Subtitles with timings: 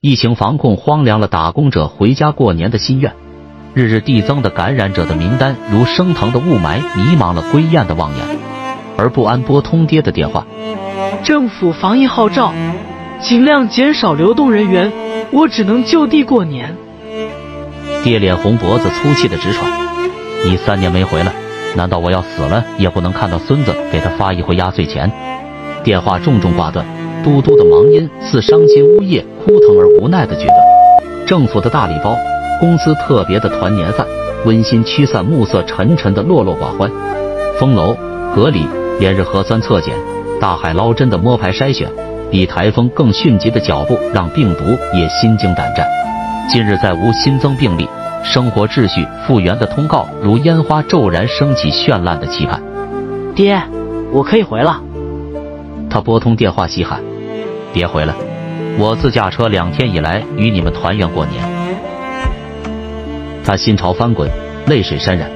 [0.00, 3.12] 疫情防控荒凉了打工者回家过年的心愿，
[3.72, 8.26] 日日递增的感染者的名单如升腾的雾霾，迷茫了归雁的望眼。
[8.98, 10.44] 而不安拨通爹的电话，
[11.24, 12.52] 政府防疫号召，
[13.20, 14.92] 尽量减少流动人员，
[15.30, 16.76] 我只能就地过年。
[18.02, 19.70] 爹脸红脖子粗气的直喘，
[20.44, 21.32] 你三年没回来，
[21.76, 25.10] 难道我要死了也不能看到孙子给他发一回压岁钱？
[25.84, 26.86] 电话重重挂断，
[27.24, 30.58] 嘟嘟的忙音似伤心呜咽，枯疼而无奈的决断。
[31.26, 32.16] 政府的大礼包，
[32.60, 34.06] 公司特别的团年饭，
[34.44, 36.90] 温馨驱散暮色沉沉的落落寡欢。
[37.58, 37.96] 封楼
[38.34, 38.64] 隔离，
[39.00, 39.94] 连日核酸测检，
[40.40, 41.88] 大海捞针的摸排筛选，
[42.30, 45.86] 比台风更迅疾的脚步让病毒也心惊胆战。
[46.48, 47.88] 近日再无新增病例，
[48.22, 52.62] 生活秩序复原的通告如烟花骤然升起，绚烂的期盼。
[53.34, 53.60] 爹，
[54.12, 54.80] 我可以回了。
[55.92, 57.02] 他拨通电话细喊
[57.70, 58.16] ：“别回了，
[58.78, 61.44] 我自驾车两天以来与你们团圆过年。”
[63.44, 64.30] 他心潮翻滚，
[64.68, 65.30] 泪水潸然。